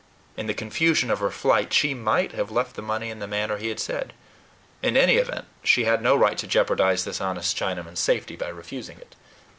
In 0.35 0.47
the 0.47 0.55
confusion 0.55 1.11
of 1.11 1.19
her 1.19 1.29
flight, 1.29 1.71
she 1.71 1.93
MIGHT 1.93 2.31
have 2.31 2.49
left 2.49 2.75
the 2.75 2.81
money 2.81 3.11
in 3.11 3.19
the 3.19 3.27
manner 3.27 3.57
he 3.57 3.69
had 3.69 3.79
said. 3.79 4.13
In 4.81 4.97
any 4.97 5.17
event, 5.17 5.45
she 5.63 5.83
had 5.83 6.01
no 6.01 6.15
right 6.15 6.39
to 6.39 6.47
jeopardize 6.47 7.03
this 7.05 7.21
honest 7.21 7.55
Chinaman's 7.55 7.99
safety 7.99 8.35
by 8.35 8.47
refusing 8.49 8.97
it. 8.97 9.15